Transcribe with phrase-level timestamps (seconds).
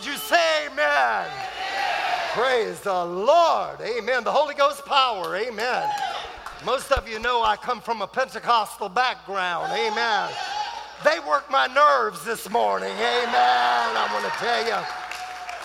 [0.00, 1.28] would you say amen?
[2.32, 3.82] Praise the Lord.
[3.82, 4.24] Amen.
[4.24, 5.36] The Holy Ghost power.
[5.36, 5.90] Amen.
[6.64, 9.70] Most of you know I come from a Pentecostal background.
[9.72, 10.30] Amen.
[11.04, 12.88] They work my nerves this morning.
[12.88, 13.28] Amen.
[13.34, 14.82] I want to tell you.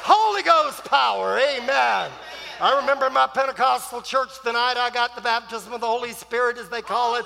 [0.04, 1.38] Holy Ghost power.
[1.38, 2.12] Amen.
[2.60, 6.58] I remember my Pentecostal church the night I got the baptism of the Holy Spirit,
[6.58, 7.26] as they call it.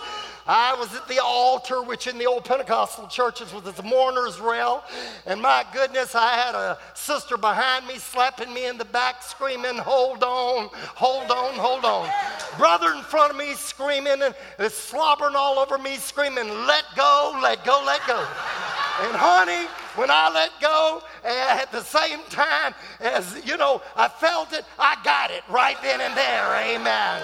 [0.52, 4.84] I was at the altar, which in the old Pentecostal churches was the mourner's rail.
[5.28, 9.78] And my goodness, I had a sister behind me slapping me in the back, screaming,
[9.78, 12.10] Hold on, hold on, hold on.
[12.58, 17.64] Brother in front of me screaming and slobbering all over me, screaming, Let go, let
[17.64, 18.18] go, let go.
[18.18, 24.08] And honey, when I let go, eh, at the same time as, you know, I
[24.08, 26.56] felt it, I got it right then and there.
[26.76, 27.22] Amen.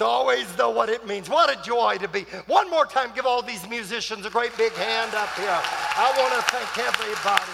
[0.00, 1.28] So always know what it means.
[1.28, 2.22] What a joy to be.
[2.46, 5.52] One more time, give all these musicians a great big hand up here.
[5.52, 7.52] I want to thank everybody.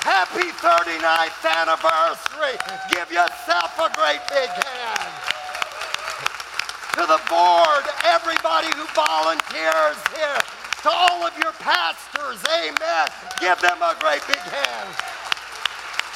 [0.00, 2.56] Happy 39th anniversary.
[2.88, 5.12] Give yourself a great big hand.
[6.96, 10.40] To the board, everybody who volunteers here,
[10.84, 13.08] to all of your pastors, amen.
[13.38, 15.17] Give them a great big hand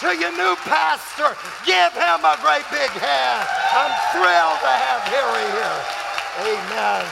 [0.03, 1.31] to your new pastor.
[1.65, 3.47] Give him a great big hand.
[3.71, 5.79] I'm thrilled to have Harry here.
[6.43, 7.07] Amen.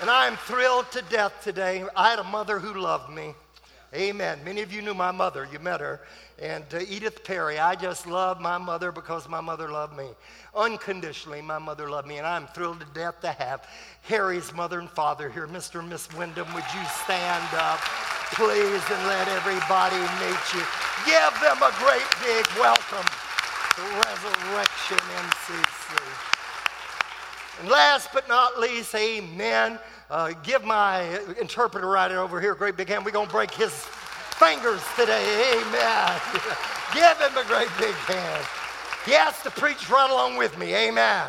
[0.00, 1.84] And I am thrilled to death today.
[1.94, 3.34] I had a mother who loved me.
[3.94, 4.40] Amen.
[4.44, 5.46] Many of you knew my mother.
[5.52, 6.00] You met her.
[6.40, 10.08] And uh, Edith Perry, I just love my mother because my mother loved me.
[10.54, 12.18] Unconditionally, my mother loved me.
[12.18, 13.68] And I'm thrilled to death to have
[14.02, 15.46] Harry's mother and father here.
[15.46, 15.78] Mr.
[15.78, 17.78] and Miss Wyndham, would you stand up?
[18.34, 20.62] Please, and let everybody meet you.
[21.04, 23.06] Give them a great big welcome
[23.74, 25.98] to Resurrection MCC.
[27.60, 29.78] And last but not least, amen.
[30.08, 33.04] Uh, give my interpreter right over here a great big hand.
[33.04, 35.52] We're going to break his fingers today.
[35.54, 36.20] Amen.
[36.94, 38.46] give him a great big hand.
[39.06, 40.74] He has to preach right along with me.
[40.74, 41.28] Amen.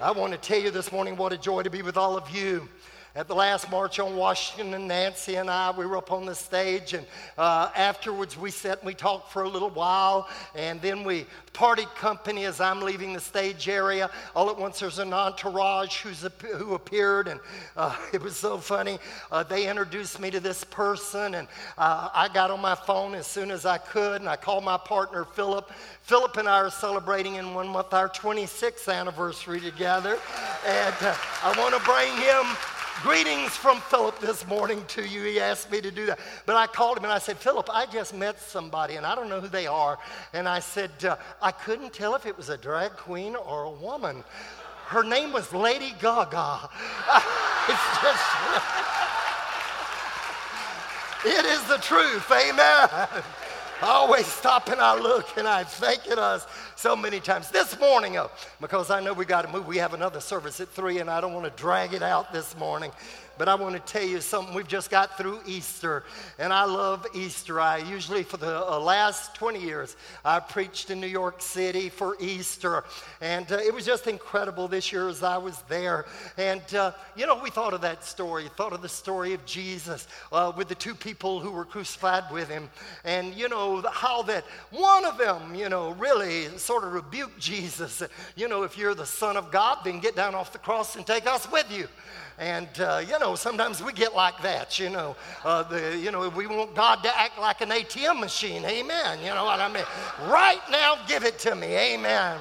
[0.00, 2.28] I want to tell you this morning what a joy to be with all of
[2.30, 2.68] you
[3.18, 6.94] at the last March on Washington, Nancy and I, we were up on the stage,
[6.94, 7.04] and
[7.36, 11.86] uh, afterwards we sat and we talked for a little while, and then we parted
[11.96, 14.08] company as I'm leaving the stage area.
[14.36, 17.40] All at once, there's an entourage who's, who appeared, and
[17.76, 19.00] uh, it was so funny.
[19.32, 23.26] Uh, they introduced me to this person, and uh, I got on my phone as
[23.26, 25.72] soon as I could, and I called my partner, Philip.
[26.02, 30.20] Philip and I are celebrating in one month our 26th anniversary together,
[30.64, 32.56] and uh, I want to bring him
[33.02, 35.22] Greetings from Philip this morning to you.
[35.22, 36.18] He asked me to do that.
[36.46, 39.28] But I called him and I said, Philip, I just met somebody and I don't
[39.28, 40.00] know who they are.
[40.32, 43.70] And I said, uh, I couldn't tell if it was a drag queen or a
[43.70, 44.24] woman.
[44.86, 46.68] Her name was Lady Gaga.
[47.68, 48.24] it's just,
[51.38, 52.28] it is the truth.
[52.32, 53.22] Amen.
[53.80, 57.48] Always stop and I look and I thank it us so many times.
[57.50, 58.30] This morning, oh,
[58.60, 61.20] because I know we got to move, we have another service at three and I
[61.20, 62.90] don't want to drag it out this morning.
[63.38, 64.52] But I want to tell you something.
[64.52, 66.02] We've just got through Easter,
[66.40, 67.60] and I love Easter.
[67.60, 72.16] I usually, for the uh, last 20 years, I preached in New York City for
[72.18, 72.82] Easter,
[73.20, 76.06] and uh, it was just incredible this year as I was there.
[76.36, 80.08] And, uh, you know, we thought of that story, thought of the story of Jesus
[80.32, 82.68] uh, with the two people who were crucified with him,
[83.04, 88.02] and, you know, how that one of them, you know, really sort of rebuked Jesus.
[88.36, 91.06] You know, if you're the Son of God, then get down off the cross and
[91.06, 91.88] take us with you.
[92.38, 95.16] And, uh, you know, sometimes we get like that, you know.
[95.44, 98.64] Uh, the, you know, we want God to act like an ATM machine.
[98.64, 99.18] Amen.
[99.20, 99.84] You know what I mean?
[100.28, 101.66] Right now, give it to me.
[101.76, 102.38] Amen.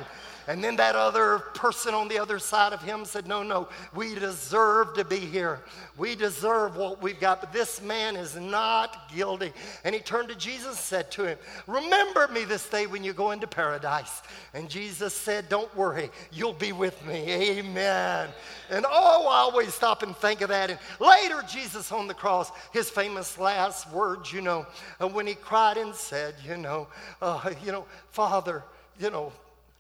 [0.47, 4.15] And then that other person on the other side of him said, No, no, we
[4.15, 5.59] deserve to be here.
[5.97, 9.51] We deserve what we've got, but this man is not guilty.
[9.83, 11.37] And he turned to Jesus and said to him,
[11.67, 14.21] Remember me this day when you go into paradise.
[14.53, 17.29] And Jesus said, Don't worry, you'll be with me.
[17.29, 18.29] Amen.
[18.69, 20.69] And oh, I always stop and think of that.
[20.69, 24.65] And later, Jesus on the cross, his famous last words, you know,
[25.01, 26.87] uh, when he cried and said, You know,
[27.21, 28.63] uh, you know, Father,
[28.97, 29.33] you know,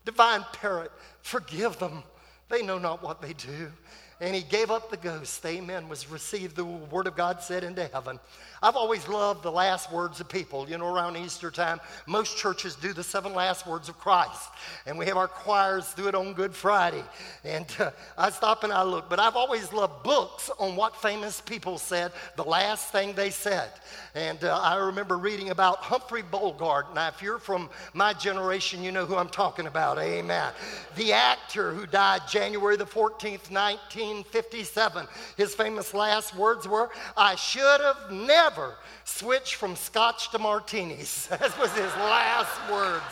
[0.07, 0.89] Divine parent,
[1.21, 2.01] forgive them.
[2.47, 3.73] They know not what they do.
[4.19, 5.45] And he gave up the ghost.
[5.45, 5.89] Amen.
[5.89, 8.19] Was received, the word of God said, into heaven.
[8.63, 10.67] I've always loved the last words of people.
[10.67, 14.49] You know, around Easter time, most churches do the seven last words of Christ.
[14.87, 17.03] And we have our choirs do it on Good Friday.
[17.43, 19.07] And uh, I stop and I look.
[19.07, 23.69] But I've always loved books on what famous people said, the last thing they said.
[24.15, 26.95] And uh, I remember reading about Humphrey Bogart.
[26.95, 29.99] Now, if you're from my generation, you know who I'm talking about.
[29.99, 30.51] Amen.
[30.95, 34.06] The actor who died January the 14th, 19.
[34.07, 35.07] 1957.
[35.35, 41.27] His famous last words were, I should have never switched from scotch to martinis.
[41.37, 43.03] That was his last words.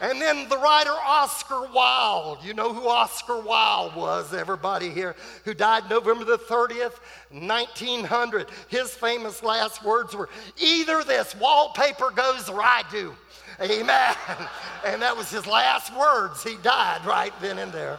[0.00, 2.38] And then the writer Oscar Wilde.
[2.42, 6.98] You know who Oscar Wilde was, everybody here, who died November the 30th,
[7.30, 8.48] 1900.
[8.68, 10.28] His famous last words were
[10.60, 13.14] either this wallpaper goes or I do.
[13.60, 14.14] Amen.
[14.86, 16.44] And that was his last words.
[16.44, 17.98] He died right then and there.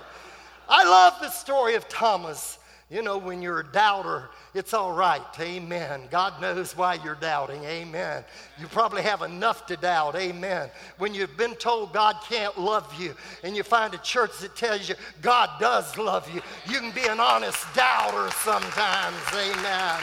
[0.68, 2.60] I love the story of Thomas.
[2.90, 5.22] You know, when you're a doubter, it's all right.
[5.40, 6.02] Amen.
[6.12, 7.64] God knows why you're doubting.
[7.64, 8.24] Amen.
[8.60, 10.16] You probably have enough to doubt.
[10.16, 10.70] Amen.
[11.00, 14.88] When you've been told God can't love you and you find a church that tells
[14.88, 19.18] you God does love you, you can be an honest doubter sometimes.
[19.34, 20.00] Amen.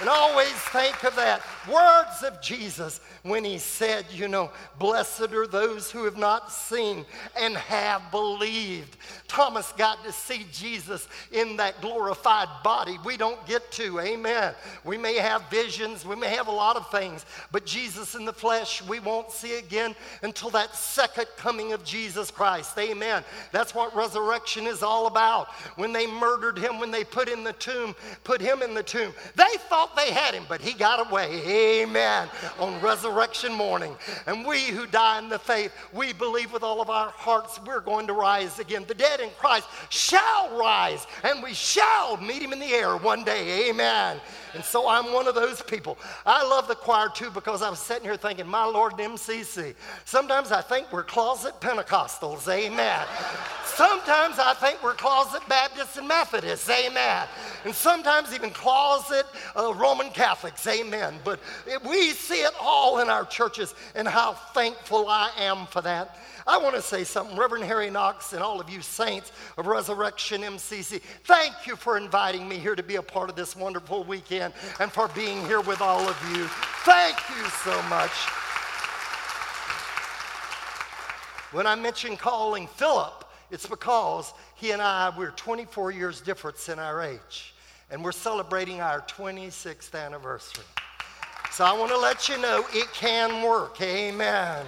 [0.00, 1.42] And always think of that.
[1.72, 7.04] Words of Jesus when he said, you know, blessed are those who have not seen
[7.38, 8.96] and have believed.
[9.26, 12.98] Thomas got to see Jesus in that glorified body.
[13.04, 14.54] We don't get to, amen.
[14.84, 18.32] We may have visions, we may have a lot of things, but Jesus in the
[18.32, 23.24] flesh we won't see again until that second coming of Jesus Christ, amen.
[23.52, 25.48] That's what resurrection is all about.
[25.76, 27.94] When they murdered him, when they put in the tomb,
[28.24, 32.28] put him in the tomb, they thought they had him, but he got away, amen,
[32.58, 33.94] on resurrection morning.
[34.26, 37.80] And we who die in the faith, we believe with all of our hearts we're
[37.80, 38.84] going to rise again.
[38.86, 43.24] The dead in Christ shall rise, and we shall meet him in the air one
[43.24, 43.68] day.
[43.70, 44.20] Amen.
[44.54, 45.98] And so I'm one of those people.
[46.24, 49.74] I love the choir too because I was sitting here thinking, my Lord MCC.
[50.04, 52.48] Sometimes I think we're closet Pentecostals.
[52.48, 53.06] Amen.
[53.64, 56.68] Sometimes I think we're closet Baptists and Methodists.
[56.68, 57.26] Amen.
[57.64, 59.26] And sometimes even closet
[59.56, 60.66] uh, Roman Catholics.
[60.66, 61.14] Amen.
[61.24, 61.40] But
[61.88, 66.16] we see it all in our churches, and how thankful I am for that.
[66.46, 67.36] I want to say something.
[67.36, 72.48] Reverend Harry Knox and all of you saints of Resurrection MCC, thank you for inviting
[72.48, 75.82] me here to be a part of this wonderful weekend and for being here with
[75.82, 76.46] all of you.
[76.84, 78.10] Thank you so much.
[81.52, 86.78] When I mention calling Philip, it's because he and I, we're 24 years difference in
[86.78, 87.54] our age,
[87.90, 90.64] and we're celebrating our 26th anniversary.
[91.58, 93.82] So I want to let you know it can work.
[93.82, 94.64] Amen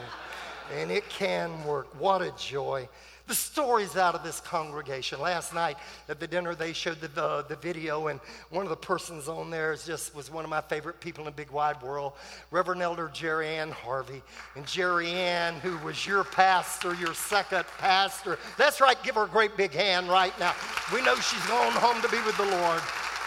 [0.77, 1.87] and it can work.
[2.01, 2.89] What a joy.
[3.29, 5.21] The stories out of this congregation.
[5.21, 5.77] Last night
[6.09, 9.51] at the dinner, they showed the, the, the, video, and one of the persons on
[9.51, 12.15] there is just was one of my favorite people in the big wide world,
[12.51, 14.21] Reverend Elder Jeri Ann Harvey.
[14.57, 18.37] And Jeri Ann, who was your pastor, your second pastor.
[18.59, 20.57] That's right, give her a great big hand right now.
[20.93, 22.83] We know she's gone home to be with the Lord.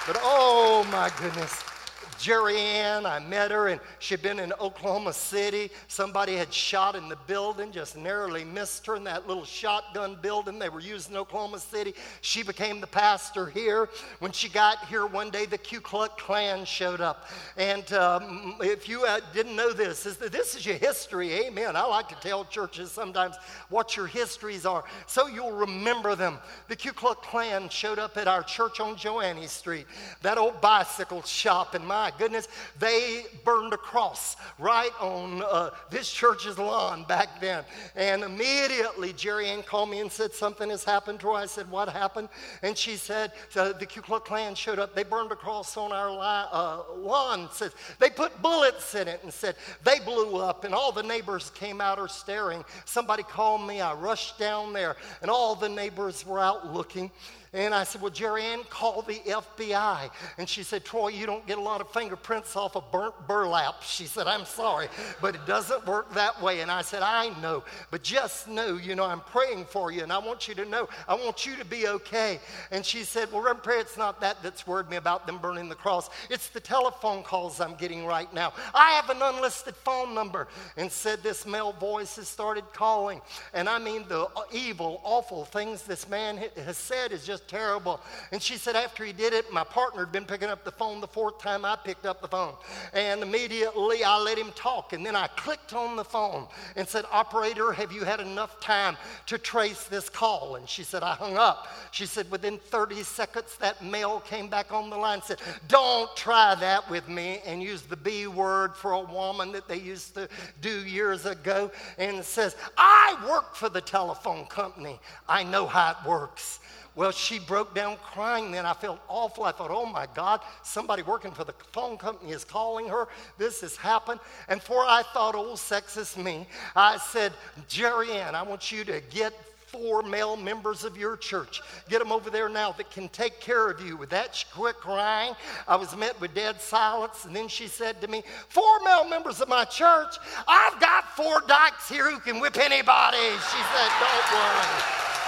[0.05, 1.72] But oh my goodness.
[2.15, 3.05] Jeri Ann.
[3.05, 5.71] I met her, and she'd been in Oklahoma City.
[5.87, 10.59] Somebody had shot in the building, just narrowly missed her in that little shotgun building
[10.59, 11.93] they were using in Oklahoma City.
[12.21, 13.89] She became the pastor here.
[14.19, 17.27] When she got here one day, the Ku Klux Klan showed up.
[17.57, 21.31] And um, if you uh, didn't know this, is this is your history.
[21.45, 21.75] Amen.
[21.75, 23.35] I like to tell churches sometimes
[23.69, 26.37] what your histories are so you'll remember them.
[26.67, 29.85] The Ku Klux Klan showed up at our church on Joanne Street,
[30.21, 32.47] that old bicycle shop, and my goodness,
[32.79, 37.63] they burned a cross right on uh, this church's lawn back then.
[37.95, 41.33] And immediately Jeri Ann called me and said, Something has happened to her.
[41.33, 42.29] I said, What happened?
[42.61, 44.95] And she said, The Ku Klux Klan showed up.
[44.95, 47.49] They burned a cross on our li- uh, lawn.
[47.51, 50.63] Said, they put bullets in it and said, They blew up.
[50.63, 52.63] And all the neighbors came out or staring.
[52.85, 53.81] Somebody called me.
[53.81, 57.11] I rushed down there, and all the neighbors were out looking.
[57.53, 60.09] And I said, Well, Jeri Ann, call the FBI.
[60.37, 63.83] And she said, Troy, you don't get a lot of fingerprints off of burnt burlap.
[63.93, 64.87] She said, I'm sorry,
[65.21, 66.61] but it doesn't work that way.
[66.61, 70.11] And I said, I know, but just know, you know, I'm praying for you, and
[70.11, 72.39] I want you to know, I want you to be okay.
[72.71, 75.75] And she said, Well, Reverend it's not that that's worried me about them burning the
[75.75, 76.09] cross.
[76.29, 78.53] It's the telephone calls I'm getting right now.
[78.73, 80.47] I have an unlisted phone number.
[80.77, 83.21] And said, This male voice has started calling.
[83.53, 87.99] And I mean, the uh, evil, awful things this man has said is just terrible.
[88.31, 91.01] And she said, after he did it, my partner had been picking up the phone
[91.01, 92.53] the fourth time I picked up the phone.
[92.93, 94.93] And immediately I let him talk.
[94.93, 98.97] And then I clicked on the phone and said, Operator, have you had enough time
[99.27, 100.55] to trace this call?
[100.55, 101.67] And she said, I hung up.
[101.91, 106.13] She said, within 30 seconds, that male came back on the line and said, Don't
[106.15, 110.15] try that with me, and used the B word for a woman that they used
[110.15, 110.27] to
[110.61, 111.71] do years ago.
[111.97, 114.99] And says, I work for the telephone company.
[115.27, 116.59] I know how it works.
[116.95, 118.65] Well, she broke down crying then.
[118.65, 119.45] I felt awful.
[119.45, 123.07] I thought, oh my God, somebody working for the phone company is calling her.
[123.37, 124.19] This has happened.
[124.47, 127.33] And for I thought, oh, sexist me, I said,
[127.67, 129.33] Jeri Ann, I want you to get
[129.73, 131.63] four male members of your church.
[131.89, 133.97] Get them over there now that can take care of you.
[133.97, 135.33] With that, quick crying.
[135.67, 137.25] I was met with dead silence.
[137.25, 140.15] And then she said to me, Four male members of my church,
[140.47, 143.17] I've got four dykes here who can whip anybody.
[143.17, 145.22] She said, Don't worry.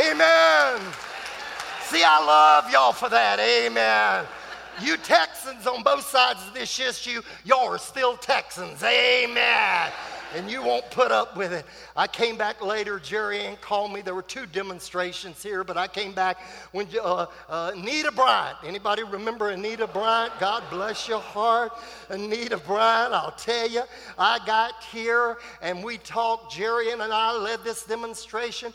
[0.00, 0.80] Amen.
[1.82, 3.38] See, I love y'all for that.
[3.38, 4.24] Amen.
[4.80, 8.82] You Texans on both sides of this issue, y'all are still Texans.
[8.82, 9.92] Amen.
[10.34, 11.66] And you won't put up with it.
[11.96, 12.98] I came back later.
[12.98, 14.00] Jeri Ann called me.
[14.00, 16.38] There were two demonstrations here, but I came back
[16.72, 18.56] when uh, uh, Anita Bryant.
[18.64, 20.32] Anybody remember Anita Bryant?
[20.38, 21.72] God bless your heart.
[22.08, 23.82] Anita Bryant, I'll tell you,
[24.16, 26.54] I got here and we talked.
[26.54, 28.72] Jeri Ann and I led this demonstration.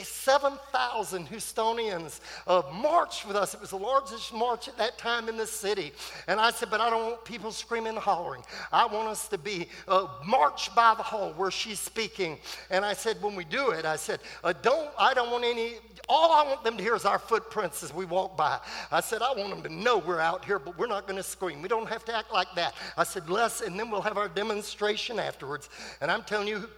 [0.00, 3.54] 7,000 Houstonians uh, marched with us.
[3.54, 5.92] It was the largest march at that time in the city.
[6.26, 8.42] And I said, But I don't want people screaming and hollering.
[8.72, 12.38] I want us to be uh, marched by the hall where she's speaking.
[12.70, 15.74] And I said, When we do it, I said, uh, don't, I don't want any,
[16.08, 18.60] all I want them to hear is our footprints as we walk by.
[18.90, 21.22] I said, I want them to know we're out here, but we're not going to
[21.22, 21.60] scream.
[21.60, 22.74] We don't have to act like that.
[22.96, 25.68] I said, Less, and then we'll have our demonstration afterwards.
[26.00, 26.68] And I'm telling you,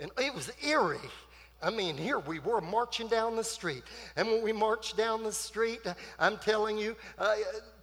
[0.00, 0.98] and it was eerie.
[1.64, 3.84] I mean, here we were marching down the street.
[4.16, 5.80] And when we marched down the street,
[6.18, 7.36] I'm telling you, uh,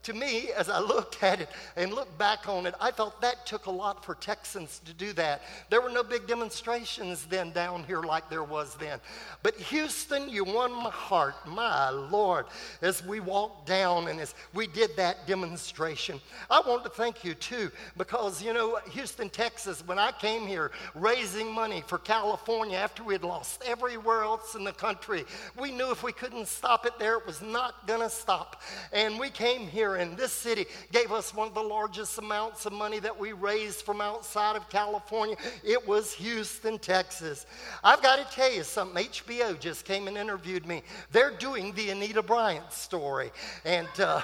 [0.04, 3.46] to me, as I looked at it and looked back on it, I thought that
[3.46, 5.42] took a lot for Texans to do that.
[5.70, 9.00] There were no big demonstrations then down here like there was then.
[9.44, 12.46] But Houston, you won my heart, my Lord,
[12.82, 16.20] as we walked down and as we did that demonstration.
[16.50, 20.72] I want to thank you too, because, you know, Houston, Texas, when I came here
[20.96, 25.26] raising money for California after we had lost everywhere else in the country,
[25.60, 28.62] we knew if we couldn't stop it there, it was not going to stop.
[28.92, 32.66] And we came here here in this city gave us one of the largest amounts
[32.66, 35.36] of money that we raised from outside of California.
[35.64, 37.46] It was Houston, Texas.
[37.84, 39.06] I've got to tell you something.
[39.06, 40.84] HBO just came and interviewed me.
[41.12, 43.32] They're doing the Anita Bryant story.
[43.66, 44.22] And uh,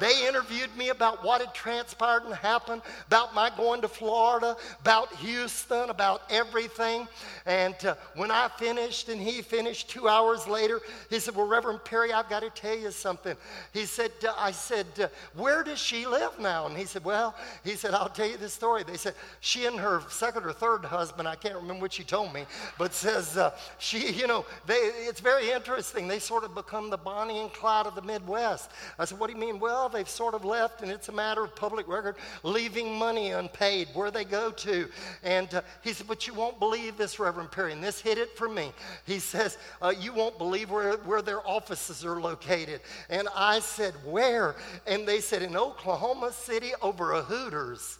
[0.00, 5.14] they interviewed me about what had transpired and happened, about my going to Florida, about
[5.16, 7.08] Houston, about everything.
[7.46, 11.84] And uh, when I finished and he finished two hours later, he said, Well, Reverend
[11.84, 13.36] Perry, I've got to tell you something.
[13.72, 16.66] He said, uh, I said, uh, Where does she live now?
[16.66, 18.82] And he said, Well, he said, I'll tell you the story.
[18.82, 22.32] They said, She and her second or third husband, I can't remember what she told
[22.32, 22.44] me,
[22.78, 26.08] but says, uh, She, you know, they, it's very interesting.
[26.08, 28.70] They sort of become the Bonnie and Clyde of the Midwest.
[28.98, 29.60] I said, What do you mean?
[29.60, 33.88] Well, they've sort of left, and it's a matter of public record, leaving money unpaid.
[33.94, 34.88] Where they go to?
[35.22, 37.72] And uh, he said, But you won't believe this, Reverend Perry.
[37.72, 38.72] And this hit it for me.
[39.06, 42.80] He says, uh, You won't believe where, where their offices are located.
[43.08, 44.56] And I said, Where?
[44.88, 47.98] And they said, in Oklahoma City over a Hooters.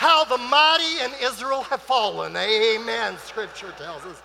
[0.00, 2.36] How the mighty in Israel have fallen.
[2.36, 4.22] Amen, scripture tells us.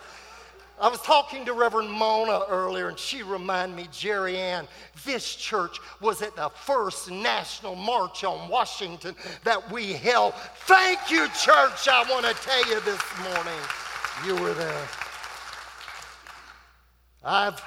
[0.79, 4.67] I was talking to Reverend Mona earlier, and she reminded me, Jeri Ann,
[5.05, 10.34] this church was at the first national march on Washington that we held.
[10.67, 13.60] Thank you, church, I want to tell you this morning.
[14.25, 14.88] You were there.
[17.24, 17.62] I've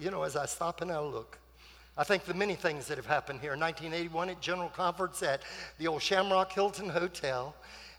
[0.00, 1.38] you know, as I stop and I look,
[1.96, 3.54] I think the many things that have happened here.
[3.54, 5.42] In 1981 at General Conference at
[5.78, 7.54] the old Shamrock Hilton Hotel,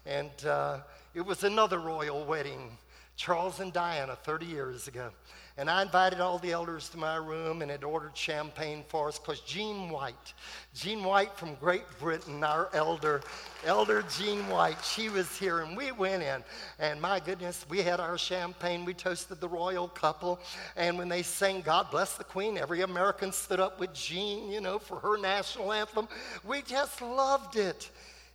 [0.05, 0.79] and uh,
[1.13, 2.77] it was another royal wedding,
[3.15, 5.11] Charles and Diana, 30 years ago.
[5.57, 9.17] And I invited all the elders to my room and had ordered champagne for us
[9.17, 10.33] because Jean White,
[10.73, 13.21] Jean White from Great Britain, our elder,
[13.65, 16.43] Elder Jean White, she was here and we went in.
[16.77, 18.83] And my goodness, we had our champagne.
[18.83, 20.41] We toasted the royal couple.
[20.75, 24.59] And when they sang God Bless the Queen, every American stood up with Jean, you
[24.59, 26.09] know, for her national anthem.
[26.43, 27.89] We just loved it.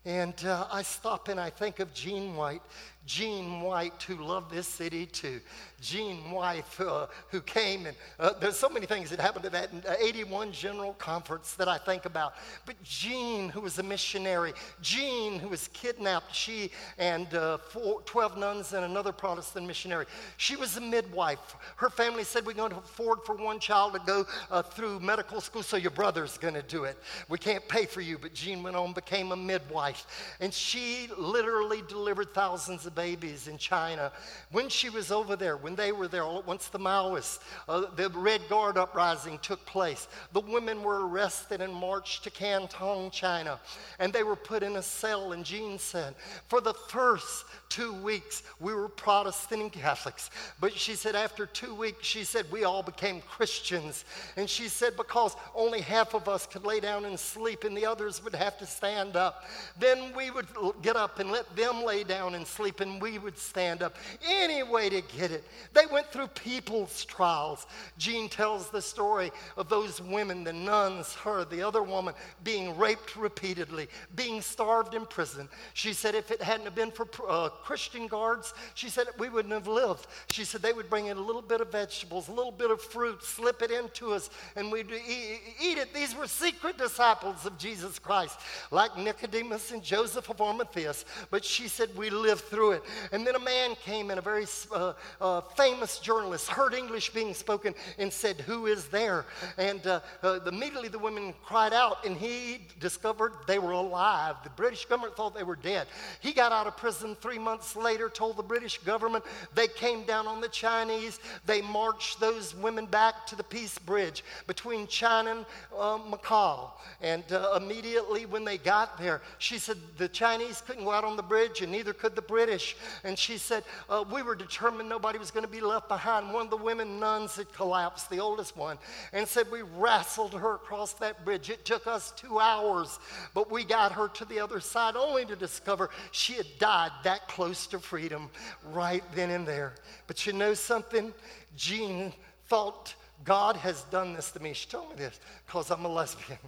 [0.07, 2.63] And uh, I stop and I think of Jean White.
[3.05, 5.41] Jean White, who loved this city too.
[5.81, 9.71] Jean White, uh, who came, and uh, there's so many things that happened to that
[10.01, 12.35] 81 General Conference that I think about.
[12.67, 18.39] But Jean, who was a missionary, Jean, who was kidnapped, she and uh, four, 12
[18.39, 20.07] nuns and another Protestant missionary.
[20.37, 21.57] She was a midwife.
[21.77, 25.41] Her family said, We're going to afford for one child to go uh, through medical
[25.41, 26.99] school, so your brother's going to do it.
[27.29, 28.19] We can't pay for you.
[28.19, 30.07] But Jean went on, became a midwife.
[30.41, 34.13] And she literally delivered thousands of babies in China.
[34.51, 38.43] When she was over there, when they were there, once the Maoists, uh, the Red
[38.49, 43.61] Guard uprising took place, the women were arrested and marched to Canton, China.
[43.99, 45.33] And they were put in a cell.
[45.33, 46.15] And Jean said,
[46.49, 50.31] for the first two weeks, we were Protestant and Catholics.
[50.61, 54.05] But she said, after two weeks, she said, we all became Christians.
[54.37, 57.87] And she said, because only half of us could lay down and sleep and the
[57.87, 59.45] others would have to stand up,
[59.79, 60.47] then we would
[60.83, 63.97] get up and let them lay down and sleep and we would stand up.
[64.29, 65.45] Any way to get it.
[65.73, 67.67] They went through people's trials.
[67.99, 72.15] Jean tells the story of those women, the nuns, her, the other woman,
[72.45, 75.49] being raped repeatedly, being starved in prison.
[75.75, 79.67] She said, if it hadn't been for uh, Christian guards, she said we wouldn't have
[79.67, 80.07] lived.
[80.29, 82.81] She said they would bring in a little bit of vegetables, a little bit of
[82.81, 85.95] fruit, slip it into us, and we'd eat it.
[85.95, 88.41] These were secret disciples of Jesus Christ,
[88.71, 90.91] like Nicodemus and Joseph of Arimathea.
[91.31, 92.83] But she said we lived through it.
[93.13, 97.35] And then a man came in, a very uh, uh, famous journalist, heard English being
[97.35, 99.25] spoken, and said, Who is there?
[99.59, 104.37] And uh, uh immediately the women cried out, and he discovered they were alive.
[104.45, 105.87] The British government thought they were dead.
[106.21, 110.27] He got out of prison three months later told the British government they came down
[110.27, 111.21] on the Chinese.
[111.47, 116.71] They marched those women back to the Peace Bridge between China and uh, Macau.
[117.01, 121.17] And uh, immediately when they got there, she said the Chinese couldn't go out on
[121.17, 122.77] the bridge and neither could the British.
[123.05, 126.33] And she said, uh, We were determined nobody was going to be left behind.
[126.33, 128.79] One of the women nuns had collapsed, the oldest one,
[129.13, 131.51] and said, We wrestled her across that bridge.
[131.51, 132.99] It took us two hours,
[133.35, 137.29] but we got her to the other side only to discover she had died that
[137.29, 138.31] close close to freedom
[138.73, 139.75] right then and there.
[140.07, 141.13] But you know something?
[141.57, 142.13] Jean
[142.47, 142.95] thought
[143.25, 144.53] God has done this to me.
[144.53, 146.39] She told me this because I'm a lesbian.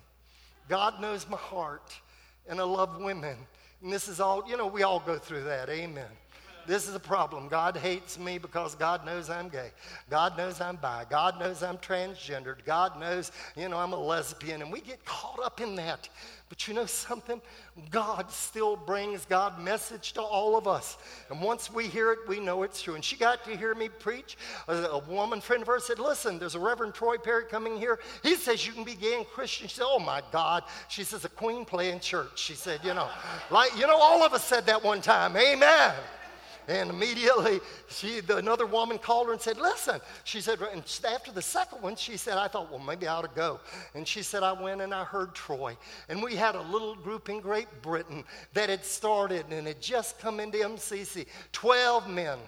[0.68, 1.92] God knows my heart,
[2.49, 3.37] and I love women.
[3.82, 5.68] And this is all, you know, we all go through that.
[5.68, 6.06] Amen.
[6.66, 7.49] This is a problem.
[7.49, 9.71] God hates me because God knows I'm gay.
[10.11, 11.04] God knows I'm bi.
[11.09, 12.64] God knows I'm transgendered.
[12.64, 14.62] God knows, you know, I'm a lesbian.
[14.62, 16.09] And we get caught up in that.
[16.52, 17.40] But you know something?
[17.90, 20.99] God still brings God message to all of us.
[21.31, 22.95] And once we hear it, we know it's true.
[22.95, 24.37] And she got to hear me preach.
[24.69, 28.00] A, woman friend of hers said, Listen, there's a Reverend Troy Perry coming here.
[28.23, 29.66] He says you can be gay and Christian.
[29.66, 30.64] She said, Oh my God.
[30.88, 32.38] She says, A queen playing church.
[32.38, 33.09] She said, You know,
[33.50, 35.35] like, you know, all of us said that one time.
[35.38, 35.95] Amen.
[36.69, 40.01] And immediately, she, the, another woman called her and said, Listen.
[40.25, 43.22] She said, and after the second one, she said, I thought, well, maybe I ought
[43.22, 43.61] to go.
[43.94, 45.77] And she said, I went and I heard Troy.
[46.09, 50.18] And we had a little group in Great Britain that had started and had just
[50.18, 52.38] come into MCC 12 men.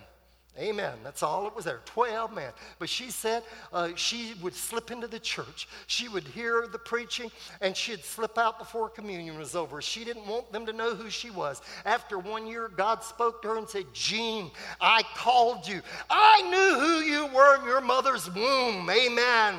[0.57, 0.93] Amen.
[1.03, 1.81] That's all it was there.
[1.85, 2.53] 12 men.
[2.79, 5.67] But she said uh, she would slip into the church.
[5.89, 9.83] She would hear the preaching and she'd slip out before communion was over.
[9.83, 11.61] She didn't want them to know who she was.
[11.85, 15.83] After one year, God spoke to her and said, Jean, I called you.
[16.09, 18.89] I knew who you were in your mother's womb.
[18.89, 19.57] Amen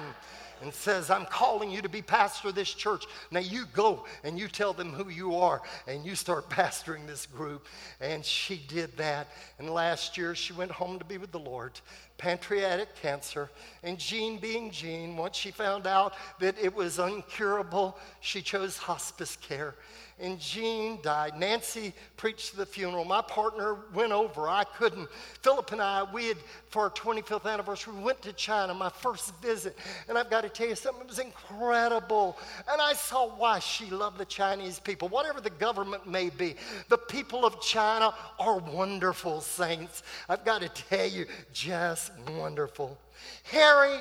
[0.62, 3.06] and says, I'm calling you to be pastor of this church.
[3.32, 7.26] Now you go and you tell them who you are and you start pastoring this
[7.26, 7.66] group.
[8.02, 9.28] And she did that.
[9.60, 11.80] And last year she went home to be with the Lord.
[12.18, 13.50] Pancreatic cancer.
[13.84, 19.36] And Jean, being Jean, once she found out that it was incurable, she chose hospice
[19.36, 19.76] care
[20.18, 21.38] and Jean died.
[21.38, 23.04] Nancy preached the funeral.
[23.04, 24.48] My partner went over.
[24.48, 25.10] I couldn't.
[25.42, 26.38] Philip and I, we had,
[26.70, 29.78] for our 25th anniversary, we went to China, my first visit.
[30.08, 32.38] And I've got to tell you something, it was incredible.
[32.72, 36.56] And I saw why she loved the Chinese people, whatever the government may be.
[36.88, 40.04] The people of China are wonderful saints.
[40.30, 42.98] I've got to tell you, just wonderful.
[43.44, 44.00] Harry,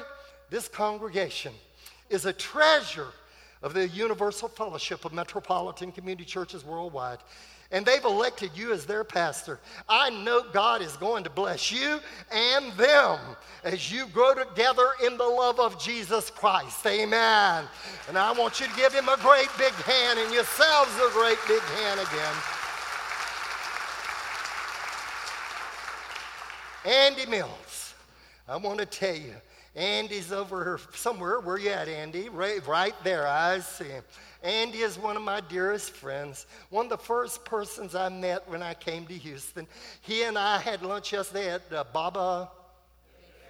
[0.49, 1.53] this congregation
[2.09, 3.09] is a treasure
[3.65, 7.19] of the Universal Fellowship of Metropolitan Community Churches worldwide.
[7.73, 9.59] And they've elected you as their pastor.
[9.89, 11.99] I know God is going to bless you
[12.31, 13.19] and them
[13.65, 16.87] as you grow together in the love of Jesus Christ.
[16.87, 17.65] Amen.
[18.07, 21.39] And I want you to give him a great big hand and yourselves a great
[21.49, 22.35] big hand again.
[26.85, 27.95] Andy Mills,
[28.47, 29.35] I want to tell you,
[29.77, 31.41] Andy's over somewhere.
[31.41, 32.29] Where you at, Andy?
[32.29, 33.27] Right, right there.
[33.27, 34.05] I see him.
[34.43, 36.47] Andy is one of my dearest friends.
[36.71, 39.67] One of the first persons I met when I came to Houston.
[40.03, 42.51] He and I had lunch yesterday at uh, Baba.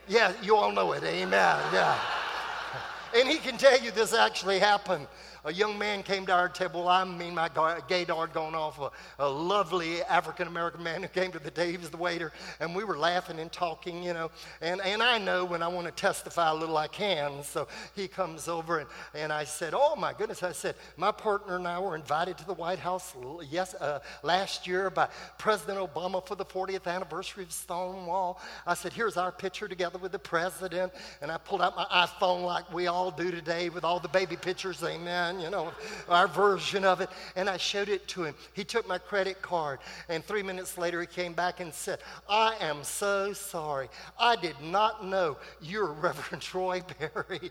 [0.08, 1.02] Yeah, you all know it.
[1.02, 1.58] Amen.
[1.72, 1.98] Yeah.
[3.16, 5.06] and he can tell you this actually happened.
[5.44, 6.88] A young man came to our table.
[6.88, 8.80] I mean, my gaydar gone off.
[8.80, 12.32] A, a lovely African American man who came to the day, he was the waiter,
[12.60, 14.30] and we were laughing and talking, you know.
[14.62, 17.42] And, and I know when I want to testify a little, I can.
[17.42, 20.42] So he comes over, and, and I said, Oh my goodness.
[20.42, 23.14] I said, My partner and I were invited to the White House
[23.50, 28.40] yes, uh, last year by President Obama for the 40th anniversary of Stonewall.
[28.66, 30.92] I said, Here's our picture together with the president.
[31.20, 34.36] And I pulled out my iPhone like we all do today with all the baby
[34.36, 35.72] pictures, amen, you know,
[36.08, 37.08] our version of it.
[37.36, 38.34] And I showed it to him.
[38.52, 39.78] He took my credit card.
[40.08, 43.88] And three minutes later, he came back and said, I am so sorry.
[44.18, 47.50] I did not know you're Reverend Troy Perry.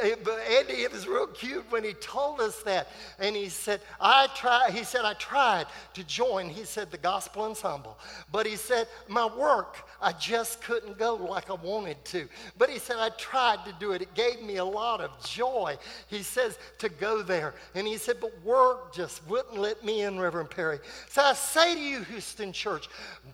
[0.00, 2.88] Eh, but Andy, it was real cute when he told us that.
[3.18, 7.44] And he said, I tried, he said, I tried to join, he said, the gospel
[7.44, 7.98] ensemble.
[8.30, 12.28] But he said, my work, I just couldn't go like I wanted to.
[12.58, 14.02] But he said, I tried to do it.
[14.02, 15.76] It gave me a lot of joy.
[16.08, 17.54] He says to go there.
[17.74, 20.78] And he said, but work just wouldn't let me in, Reverend Perry.
[21.08, 22.88] So I say to you, Houston Church,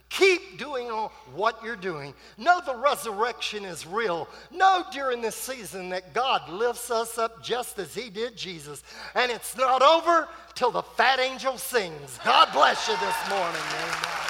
[0.09, 0.89] keep doing
[1.35, 2.15] what you're doing.
[2.39, 4.29] Know the resurrection is real.
[4.51, 8.83] Know during this season that God lifts us up just as he did Jesus.
[9.15, 12.19] And it's not over till the fat angel sings.
[12.25, 13.63] God bless you this morning.
[13.75, 14.30] Amen.